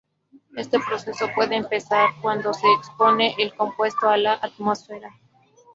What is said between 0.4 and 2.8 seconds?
Este proceso puede empezar cuando se